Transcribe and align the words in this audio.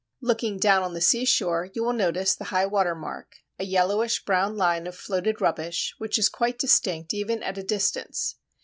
Looking 0.19 0.57
down 0.57 0.81
on 0.81 0.95
the 0.95 0.99
seashore, 0.99 1.69
you 1.75 1.83
will 1.83 1.93
notice 1.93 2.33
the 2.33 2.45
high 2.45 2.65
water 2.65 2.95
mark, 2.95 3.35
a 3.59 3.65
yellowish 3.65 4.25
brown 4.25 4.57
line 4.57 4.87
of 4.87 4.95
floated 4.95 5.39
rubbish 5.41 5.93
which 5.99 6.17
is 6.17 6.27
quite 6.27 6.57
distinct 6.57 7.13
even 7.13 7.43
at 7.43 7.59
a 7.59 7.63
distance. 7.63 8.37